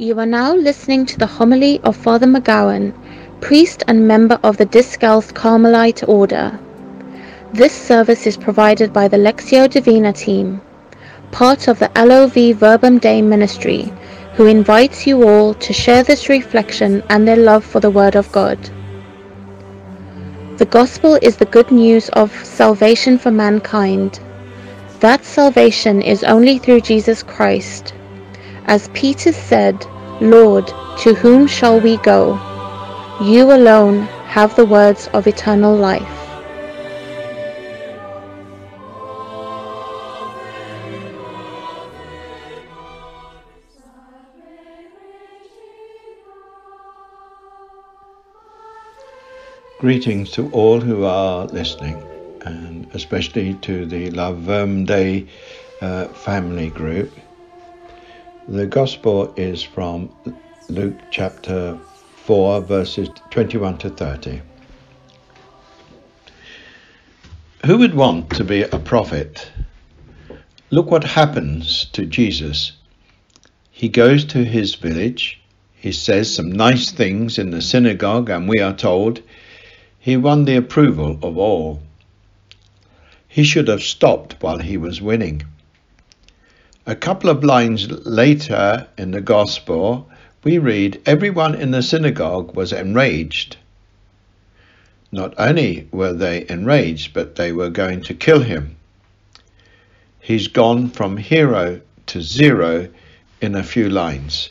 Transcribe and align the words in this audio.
You 0.00 0.16
are 0.20 0.26
now 0.26 0.54
listening 0.54 1.06
to 1.06 1.18
the 1.18 1.26
homily 1.26 1.80
of 1.82 1.96
Father 1.96 2.28
McGowan, 2.28 2.92
priest 3.40 3.82
and 3.88 4.06
member 4.06 4.38
of 4.44 4.56
the 4.56 4.64
Discalced 4.64 5.34
Carmelite 5.34 6.08
Order. 6.08 6.56
This 7.52 7.72
service 7.72 8.24
is 8.24 8.36
provided 8.36 8.92
by 8.92 9.08
the 9.08 9.16
Lectio 9.16 9.68
Divina 9.68 10.12
team, 10.12 10.60
part 11.32 11.66
of 11.66 11.80
the 11.80 11.90
LOV 11.96 12.56
Verbum 12.56 13.00
Dei 13.00 13.22
ministry, 13.22 13.92
who 14.34 14.46
invites 14.46 15.04
you 15.04 15.28
all 15.28 15.52
to 15.54 15.72
share 15.72 16.04
this 16.04 16.28
reflection 16.28 17.02
and 17.08 17.26
their 17.26 17.34
love 17.34 17.64
for 17.64 17.80
the 17.80 17.90
Word 17.90 18.14
of 18.14 18.30
God. 18.30 18.70
The 20.58 20.66
Gospel 20.70 21.18
is 21.22 21.38
the 21.38 21.52
good 21.56 21.72
news 21.72 22.08
of 22.10 22.30
salvation 22.46 23.18
for 23.18 23.32
mankind. 23.32 24.20
That 25.00 25.24
salvation 25.24 26.02
is 26.02 26.22
only 26.22 26.58
through 26.58 26.82
Jesus 26.82 27.24
Christ. 27.24 27.94
As 28.68 28.90
Peter 28.92 29.32
said, 29.32 29.86
Lord, 30.20 30.66
to 30.98 31.14
whom 31.14 31.46
shall 31.46 31.80
we 31.80 31.96
go? 31.96 32.34
You 33.18 33.50
alone 33.50 34.02
have 34.26 34.54
the 34.56 34.66
words 34.66 35.08
of 35.14 35.26
eternal 35.26 35.74
life. 35.74 36.02
Greetings 49.78 50.30
to 50.32 50.50
all 50.50 50.78
who 50.78 51.04
are 51.04 51.46
listening, 51.46 52.02
and 52.42 52.86
especially 52.92 53.54
to 53.62 53.86
the 53.86 54.10
La 54.10 54.32
Verbum 54.32 54.84
Dei 54.84 55.26
uh, 55.80 56.08
family 56.08 56.68
group. 56.68 57.10
The 58.50 58.66
Gospel 58.66 59.34
is 59.36 59.62
from 59.62 60.08
Luke 60.70 61.00
chapter 61.10 61.78
4, 62.16 62.62
verses 62.62 63.10
21 63.28 63.76
to 63.76 63.90
30. 63.90 64.40
Who 67.66 67.76
would 67.76 67.92
want 67.92 68.30
to 68.30 68.44
be 68.44 68.62
a 68.62 68.78
prophet? 68.78 69.50
Look 70.70 70.90
what 70.90 71.04
happens 71.04 71.84
to 71.92 72.06
Jesus. 72.06 72.72
He 73.70 73.90
goes 73.90 74.24
to 74.24 74.42
his 74.42 74.76
village, 74.76 75.42
he 75.74 75.92
says 75.92 76.34
some 76.34 76.50
nice 76.50 76.90
things 76.90 77.38
in 77.38 77.50
the 77.50 77.60
synagogue, 77.60 78.30
and 78.30 78.48
we 78.48 78.60
are 78.60 78.74
told 78.74 79.20
he 79.98 80.16
won 80.16 80.46
the 80.46 80.56
approval 80.56 81.18
of 81.22 81.36
all. 81.36 81.82
He 83.28 83.44
should 83.44 83.68
have 83.68 83.82
stopped 83.82 84.36
while 84.40 84.60
he 84.60 84.78
was 84.78 85.02
winning. 85.02 85.42
A 86.88 86.96
couple 86.96 87.28
of 87.28 87.44
lines 87.44 87.90
later 88.06 88.86
in 88.96 89.10
the 89.10 89.20
Gospel, 89.20 90.08
we 90.42 90.56
read, 90.56 91.02
Everyone 91.04 91.54
in 91.54 91.70
the 91.70 91.82
synagogue 91.82 92.56
was 92.56 92.72
enraged. 92.72 93.58
Not 95.12 95.34
only 95.36 95.86
were 95.92 96.14
they 96.14 96.46
enraged, 96.48 97.12
but 97.12 97.34
they 97.34 97.52
were 97.52 97.68
going 97.68 98.00
to 98.04 98.14
kill 98.14 98.40
him. 98.40 98.76
He's 100.18 100.48
gone 100.48 100.88
from 100.88 101.18
hero 101.18 101.82
to 102.06 102.22
zero 102.22 102.88
in 103.42 103.54
a 103.54 103.62
few 103.62 103.90
lines. 103.90 104.48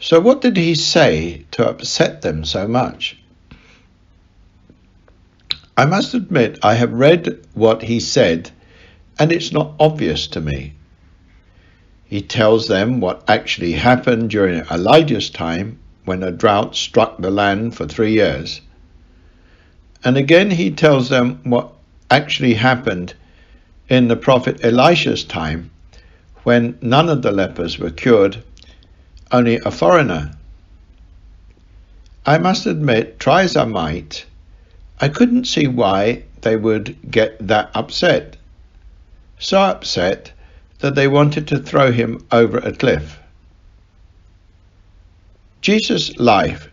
So, 0.00 0.20
what 0.20 0.40
did 0.40 0.56
he 0.56 0.74
say 0.74 1.44
to 1.50 1.68
upset 1.68 2.22
them 2.22 2.46
so 2.46 2.66
much? 2.66 3.18
I 5.76 5.84
must 5.84 6.14
admit, 6.14 6.58
I 6.62 6.72
have 6.72 6.94
read 6.94 7.46
what 7.52 7.82
he 7.82 8.00
said, 8.00 8.50
and 9.18 9.30
it's 9.30 9.52
not 9.52 9.74
obvious 9.78 10.28
to 10.28 10.40
me. 10.40 10.76
He 12.08 12.22
tells 12.22 12.68
them 12.68 13.00
what 13.00 13.22
actually 13.28 13.72
happened 13.72 14.30
during 14.30 14.62
Elijah's 14.70 15.28
time 15.28 15.78
when 16.06 16.22
a 16.22 16.30
drought 16.30 16.74
struck 16.74 17.18
the 17.18 17.30
land 17.30 17.76
for 17.76 17.86
three 17.86 18.12
years. 18.12 18.62
And 20.02 20.16
again, 20.16 20.50
he 20.50 20.70
tells 20.70 21.10
them 21.10 21.40
what 21.44 21.70
actually 22.10 22.54
happened 22.54 23.12
in 23.90 24.08
the 24.08 24.16
prophet 24.16 24.64
Elisha's 24.64 25.22
time 25.22 25.70
when 26.44 26.78
none 26.80 27.10
of 27.10 27.20
the 27.20 27.30
lepers 27.30 27.78
were 27.78 27.90
cured, 27.90 28.42
only 29.30 29.56
a 29.66 29.70
foreigner. 29.70 30.32
I 32.24 32.38
must 32.38 32.64
admit, 32.64 33.20
try 33.20 33.42
as 33.42 33.54
I 33.54 33.66
might, 33.66 34.24
I 34.98 35.08
couldn't 35.10 35.44
see 35.44 35.66
why 35.66 36.22
they 36.40 36.56
would 36.56 36.96
get 37.10 37.36
that 37.46 37.70
upset. 37.74 38.38
So 39.38 39.60
upset 39.60 40.32
that 40.78 40.94
they 40.94 41.08
wanted 41.08 41.48
to 41.48 41.58
throw 41.58 41.92
him 41.92 42.24
over 42.30 42.58
a 42.58 42.72
cliff. 42.72 43.18
Jesus' 45.60 46.16
life 46.18 46.70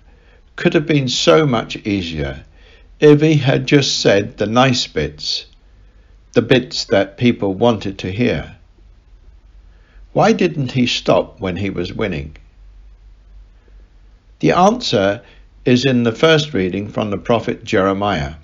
could 0.56 0.74
have 0.74 0.86
been 0.86 1.10
so 1.10 1.46
much 1.46 1.76
easier 1.78 2.44
if 3.00 3.22
he 3.22 3.36
had 3.36 3.66
just 3.66 4.00
said 4.00 4.38
the 4.38 4.46
nice 4.46 4.88
bits, 4.88 5.48
the 6.34 6.42
bits 6.42 6.86
that 6.86 7.18
people 7.18 7.54
wanted 7.54 7.98
to 8.00 8.12
hear. 8.12 8.56
Why 10.14 10.32
didn't 10.32 10.72
he 10.72 10.88
stop 10.88 11.40
when 11.42 11.58
he 11.58 11.70
was 11.70 11.92
winning? 11.92 12.38
The 14.40 14.52
answer 14.52 15.22
is 15.66 15.84
in 15.84 16.04
the 16.04 16.12
first 16.12 16.54
reading 16.54 16.88
from 16.88 17.10
the 17.10 17.18
prophet 17.18 17.64
Jeremiah. 17.64 18.36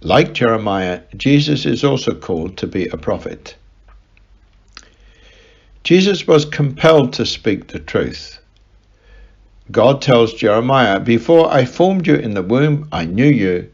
Like 0.00 0.32
Jeremiah, 0.32 1.00
Jesus 1.16 1.66
is 1.66 1.82
also 1.82 2.14
called 2.14 2.56
to 2.58 2.68
be 2.68 2.86
a 2.86 2.96
prophet. 2.96 3.56
Jesus 5.82 6.24
was 6.24 6.44
compelled 6.44 7.12
to 7.14 7.26
speak 7.26 7.66
the 7.66 7.80
truth. 7.80 8.38
God 9.72 10.00
tells 10.00 10.34
Jeremiah, 10.34 11.00
Before 11.00 11.52
I 11.52 11.64
formed 11.64 12.06
you 12.06 12.14
in 12.14 12.34
the 12.34 12.42
womb, 12.42 12.88
I 12.92 13.06
knew 13.06 13.26
you. 13.26 13.70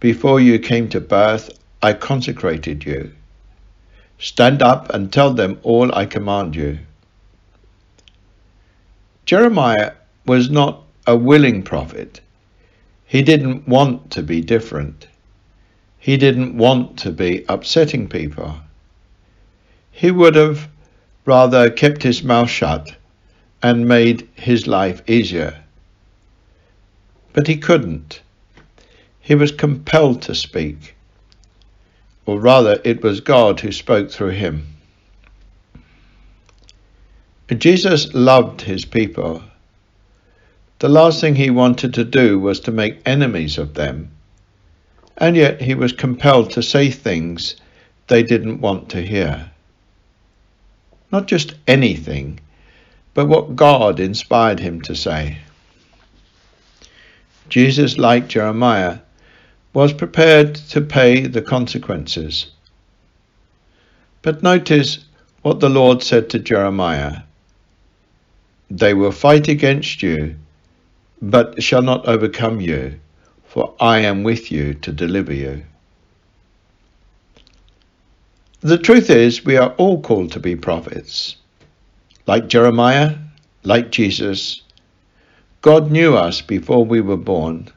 Before 0.00 0.40
you 0.40 0.58
came 0.58 0.88
to 0.88 1.00
birth, 1.00 1.50
I 1.82 1.92
consecrated 1.92 2.86
you. 2.86 3.12
Stand 4.18 4.62
up 4.62 4.88
and 4.94 5.12
tell 5.12 5.34
them 5.34 5.58
all 5.62 5.94
I 5.94 6.06
command 6.06 6.56
you. 6.56 6.78
Jeremiah 9.26 9.92
was 10.24 10.48
not 10.48 10.82
a 11.06 11.14
willing 11.14 11.62
prophet. 11.62 12.20
He 13.04 13.20
didn't 13.20 13.68
want 13.68 14.10
to 14.12 14.22
be 14.22 14.40
different. 14.40 15.08
He 16.02 16.16
didn't 16.16 16.58
want 16.58 16.98
to 16.98 17.12
be 17.12 17.44
upsetting 17.48 18.08
people. 18.08 18.56
He 19.92 20.10
would 20.10 20.34
have 20.34 20.68
rather 21.24 21.70
kept 21.70 22.02
his 22.02 22.24
mouth 22.24 22.50
shut 22.50 22.96
and 23.62 23.86
made 23.86 24.28
his 24.34 24.66
life 24.66 25.08
easier. 25.08 25.62
But 27.32 27.46
he 27.46 27.56
couldn't. 27.56 28.20
He 29.20 29.36
was 29.36 29.52
compelled 29.52 30.22
to 30.22 30.34
speak. 30.34 30.96
Or 32.26 32.40
rather, 32.40 32.80
it 32.82 33.04
was 33.04 33.20
God 33.20 33.60
who 33.60 33.70
spoke 33.70 34.10
through 34.10 34.30
him. 34.30 34.66
Jesus 37.58 38.12
loved 38.12 38.62
his 38.62 38.84
people 38.84 39.42
the 40.82 40.88
last 40.88 41.20
thing 41.20 41.36
he 41.36 41.48
wanted 41.48 41.94
to 41.94 42.04
do 42.04 42.40
was 42.40 42.58
to 42.58 42.72
make 42.72 43.06
enemies 43.06 43.56
of 43.56 43.74
them, 43.74 44.10
and 45.16 45.36
yet 45.36 45.60
he 45.60 45.74
was 45.74 45.92
compelled 45.92 46.50
to 46.50 46.62
say 46.62 46.90
things 46.90 47.56
they 48.08 48.22
didn't 48.22 48.60
want 48.60 48.88
to 48.90 49.02
hear. 49.02 49.50
Not 51.10 51.26
just 51.26 51.54
anything, 51.66 52.40
but 53.14 53.28
what 53.28 53.56
God 53.56 54.00
inspired 54.00 54.60
him 54.60 54.80
to 54.82 54.96
say. 54.96 55.38
Jesus, 57.48 57.98
like 57.98 58.28
Jeremiah, 58.28 58.98
was 59.74 59.92
prepared 59.92 60.54
to 60.54 60.80
pay 60.80 61.26
the 61.26 61.42
consequences. 61.42 62.50
But 64.22 64.42
notice 64.42 65.04
what 65.42 65.60
the 65.60 65.68
Lord 65.68 66.02
said 66.02 66.30
to 66.30 66.38
Jeremiah 66.38 67.22
They 68.70 68.94
will 68.94 69.12
fight 69.12 69.48
against 69.48 70.02
you 70.02 70.36
but 71.22 71.62
shall 71.62 71.82
not 71.82 72.08
overcome 72.08 72.60
you, 72.60 72.98
for 73.52 73.74
I 73.78 73.98
am 73.98 74.22
with 74.22 74.50
you 74.50 74.72
to 74.72 74.90
deliver 74.90 75.34
you. 75.34 75.62
The 78.60 78.78
truth 78.78 79.10
is, 79.10 79.44
we 79.44 79.58
are 79.58 79.74
all 79.76 80.00
called 80.00 80.32
to 80.32 80.40
be 80.40 80.56
prophets. 80.56 81.36
Like 82.26 82.48
Jeremiah, 82.48 83.14
like 83.62 83.90
Jesus, 83.90 84.62
God 85.60 85.90
knew 85.90 86.16
us 86.16 86.40
before 86.40 86.86
we 86.86 87.02
were 87.02 87.18
born, 87.18 87.68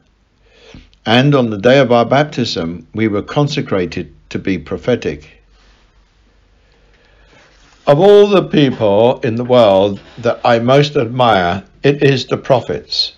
and 1.04 1.34
on 1.34 1.50
the 1.50 1.58
day 1.58 1.78
of 1.78 1.92
our 1.92 2.06
baptism, 2.06 2.86
we 2.94 3.06
were 3.06 3.20
consecrated 3.20 4.14
to 4.30 4.38
be 4.38 4.56
prophetic. 4.56 5.42
Of 7.86 8.00
all 8.00 8.28
the 8.28 8.48
people 8.48 9.20
in 9.20 9.34
the 9.34 9.44
world 9.44 10.00
that 10.16 10.40
I 10.42 10.58
most 10.58 10.96
admire, 10.96 11.64
it 11.82 12.02
is 12.02 12.24
the 12.24 12.38
prophets. 12.38 13.12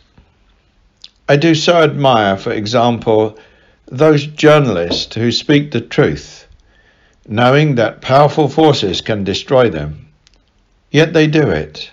I 1.29 1.37
do 1.37 1.55
so 1.55 1.83
admire, 1.83 2.39
for 2.39 2.53
example, 2.53 3.39
those 3.87 4.27
journalists 4.27 5.15
who 5.15 5.31
speak 5.31 5.71
the 5.71 5.81
truth, 5.81 6.47
knowing 7.27 7.75
that 7.75 8.01
powerful 8.01 8.49
forces 8.49 9.03
can 9.03 9.25
destroy 9.25 9.69
them. 9.69 10.09
yet 10.91 11.13
they 11.13 11.27
do 11.27 11.51
it. 11.51 11.91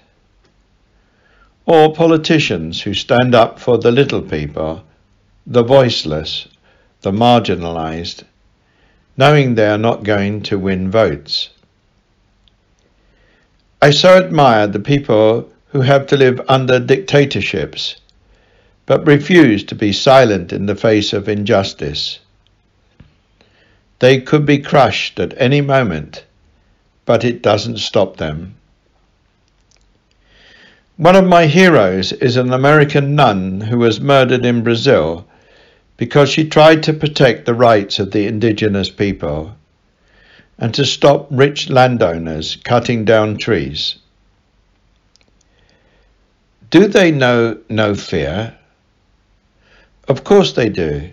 Or 1.66 1.94
politicians 1.94 2.82
who 2.82 2.94
stand 2.94 3.36
up 3.36 3.60
for 3.60 3.78
the 3.78 3.92
little 3.92 4.22
people, 4.22 4.84
the 5.46 5.64
voiceless, 5.64 6.48
the 7.02 7.12
marginalized, 7.12 8.24
knowing 9.18 9.56
they 9.56 9.68
are 9.68 9.78
not 9.78 10.04
going 10.04 10.44
to 10.44 10.60
win 10.60 10.90
votes. 10.90 11.50
I 13.82 13.92
so 13.92 14.18
admire 14.18 14.68
the 14.68 14.80
people 14.80 15.50
who 15.68 15.82
have 15.82 16.08
to 16.08 16.18
live 16.18 16.40
under 16.48 16.80
dictatorships, 16.80 17.98
but 18.86 19.08
refuse 19.08 19.64
to 19.64 19.76
be 19.76 19.92
silent 19.92 20.54
in 20.54 20.66
the 20.66 20.76
face 20.76 21.14
of 21.14 21.28
injustice. 21.28 22.20
They 24.00 24.22
could 24.22 24.46
be 24.46 24.60
crushed 24.60 25.20
at 25.20 25.34
any 25.38 25.62
moment, 25.62 26.26
but 27.06 27.24
it 27.24 27.42
doesn't 27.42 27.80
stop 27.80 28.18
them. 28.18 28.56
One 30.98 31.16
of 31.16 31.26
my 31.26 31.48
heroes 31.48 32.12
is 32.14 32.38
an 32.38 32.54
American 32.54 33.16
nun 33.16 33.62
who 33.62 33.80
was 33.80 34.00
murdered 34.00 34.46
in 34.46 34.64
Brazil 34.64 35.28
because 35.98 36.30
she 36.30 36.48
tried 36.48 36.84
to 36.84 36.94
protect 36.94 37.46
the 37.46 37.54
rights 37.54 38.00
of 38.00 38.12
the 38.12 38.28
indigenous 38.28 38.90
people 38.90 39.56
and 40.58 40.74
to 40.74 40.86
stop 40.86 41.28
rich 41.32 41.70
landowners 41.70 42.58
cutting 42.64 43.04
down 43.04 43.38
trees. 43.38 43.96
Do 46.70 46.88
they 46.88 47.12
know 47.12 47.58
no 47.70 47.96
fear? 47.96 48.56
Of 50.08 50.24
course 50.24 50.54
they 50.54 50.70
do. 50.70 51.12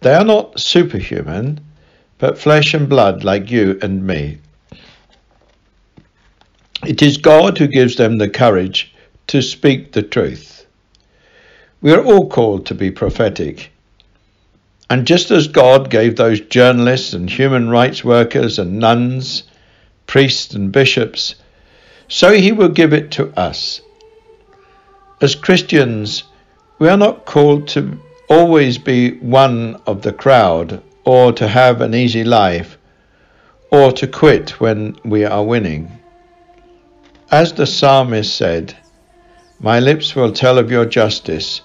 They 0.00 0.14
are 0.14 0.24
not 0.24 0.60
superhuman, 0.60 1.60
but 2.18 2.38
flesh 2.38 2.72
and 2.74 2.88
blood 2.88 3.24
like 3.24 3.50
you 3.50 3.78
and 3.82 4.06
me. 4.06 4.38
It 6.86 7.02
is 7.02 7.18
God 7.18 7.58
who 7.58 7.66
gives 7.66 7.96
them 7.96 8.18
the 8.18 8.28
courage 8.28 8.94
to 9.26 9.42
speak 9.42 9.92
the 9.92 10.02
truth. 10.02 10.66
We 11.82 11.92
are 11.92 12.02
all 12.02 12.28
called 12.28 12.66
to 12.66 12.74
be 12.74 12.90
prophetic. 12.90 13.70
And 14.88 15.06
just 15.06 15.30
as 15.30 15.48
God 15.48 15.90
gave 15.90 16.16
those 16.16 16.40
journalists 16.40 17.12
and 17.12 17.28
human 17.28 17.68
rights 17.68 18.02
workers 18.04 18.58
and 18.58 18.78
nuns, 18.78 19.44
priests 20.06 20.54
and 20.54 20.72
bishops, 20.72 21.34
so 22.08 22.32
he 22.32 22.50
will 22.52 22.68
give 22.68 22.92
it 22.92 23.12
to 23.12 23.28
us. 23.38 23.80
As 25.20 25.34
Christians, 25.34 26.24
we 26.80 26.88
are 26.88 26.96
not 26.96 27.26
called 27.26 27.68
to 27.68 28.00
always 28.30 28.78
be 28.78 29.18
one 29.18 29.76
of 29.86 30.00
the 30.00 30.12
crowd 30.12 30.82
or 31.04 31.30
to 31.30 31.46
have 31.46 31.82
an 31.82 31.94
easy 31.94 32.24
life 32.24 32.78
or 33.70 33.92
to 33.92 34.06
quit 34.06 34.58
when 34.60 34.96
we 35.04 35.22
are 35.22 35.44
winning. 35.44 35.92
As 37.30 37.52
the 37.52 37.66
psalmist 37.66 38.34
said, 38.34 38.74
My 39.60 39.78
lips 39.78 40.16
will 40.16 40.32
tell 40.32 40.58
of 40.58 40.70
your 40.70 40.86
justice, 40.86 41.60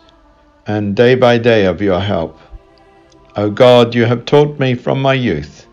and 0.68 0.96
day 0.98 1.16
by 1.16 1.38
day 1.38 1.66
of 1.66 1.82
your 1.82 2.02
help. 2.02 2.38
O 3.38 3.50
God, 3.50 3.96
you 3.96 4.04
have 4.04 4.26
taught 4.26 4.60
me 4.60 4.76
from 4.76 5.02
my 5.02 5.14
youth, 5.14 5.66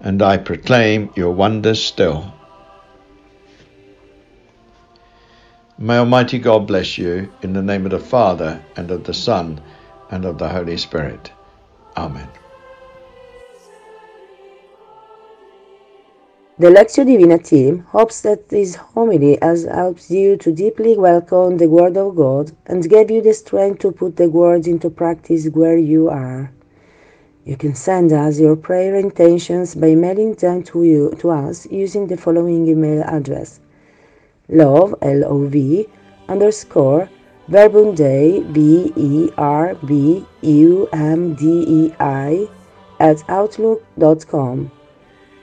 and 0.00 0.22
I 0.22 0.36
proclaim 0.36 1.10
your 1.16 1.32
wonders 1.32 1.82
still. 1.82 2.32
May 5.80 5.98
Almighty 5.98 6.40
God 6.40 6.66
bless 6.66 6.98
you 6.98 7.32
in 7.42 7.52
the 7.52 7.62
name 7.62 7.84
of 7.84 7.92
the 7.92 8.00
Father, 8.00 8.60
and 8.74 8.90
of 8.90 9.04
the 9.04 9.14
Son, 9.14 9.60
and 10.10 10.24
of 10.24 10.36
the 10.36 10.48
Holy 10.48 10.76
Spirit. 10.76 11.30
Amen. 11.96 12.26
The 16.58 16.66
Lectio 16.66 17.06
Divina 17.06 17.38
team 17.38 17.86
hopes 17.90 18.22
that 18.22 18.48
this 18.48 18.74
homily 18.74 19.38
has 19.40 19.66
helped 19.66 20.10
you 20.10 20.36
to 20.38 20.50
deeply 20.50 20.98
welcome 20.98 21.58
the 21.58 21.68
Word 21.68 21.96
of 21.96 22.16
God 22.16 22.50
and 22.66 22.90
gave 22.90 23.08
you 23.08 23.22
the 23.22 23.32
strength 23.32 23.78
to 23.82 23.92
put 23.92 24.16
the 24.16 24.28
words 24.28 24.66
into 24.66 24.90
practice 24.90 25.46
where 25.46 25.78
you 25.78 26.08
are. 26.08 26.50
You 27.44 27.56
can 27.56 27.76
send 27.76 28.12
us 28.12 28.40
your 28.40 28.56
prayer 28.56 28.96
intentions 28.96 29.76
by 29.76 29.94
mailing 29.94 30.34
them 30.34 30.64
to, 30.64 30.82
you, 30.82 31.14
to 31.20 31.30
us 31.30 31.68
using 31.70 32.08
the 32.08 32.16
following 32.16 32.66
email 32.66 33.04
address 33.04 33.60
love, 34.48 34.94
L-O-V, 35.02 35.86
underscore, 36.28 37.08
verbum 37.48 37.94
dei, 37.94 38.42
V-E-R-B-U-M-D-E-I, 38.42 39.28
at 43.00 43.22
outlook.com. 43.28 44.70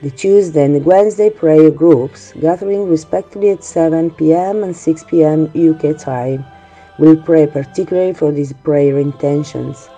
The 0.02 0.10
Tuesday 0.10 0.64
and 0.64 0.84
Wednesday 0.84 1.30
prayer 1.30 1.70
groups, 1.70 2.32
gathering 2.38 2.88
respectively 2.88 3.50
at 3.50 3.64
7 3.64 4.10
p.m. 4.10 4.62
and 4.62 4.76
6 4.76 5.04
p.m. 5.04 5.50
UK 5.56 5.96
time, 5.98 6.44
will 6.98 7.16
pray 7.16 7.46
particularly 7.46 8.12
for 8.12 8.30
these 8.30 8.52
prayer 8.52 8.98
intentions. 8.98 9.88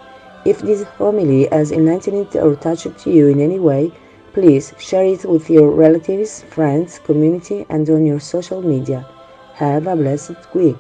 If 0.44 0.60
this 0.60 0.84
homily 0.84 1.48
has 1.50 1.72
enlightened 1.72 2.36
or 2.36 2.54
touched 2.56 3.06
you 3.06 3.26
in 3.26 3.40
any 3.40 3.58
way, 3.58 3.92
please 4.38 4.72
share 4.78 5.04
it 5.04 5.24
with 5.24 5.50
your 5.50 5.68
relatives, 5.68 6.44
friends, 6.44 7.00
community, 7.00 7.66
and 7.70 7.90
on 7.90 8.06
your 8.06 8.20
social 8.20 8.62
media. 8.62 9.04
Have 9.54 9.88
a 9.88 9.96
blessed 9.96 10.54
week. 10.54 10.76